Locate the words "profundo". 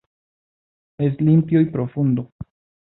1.65-2.31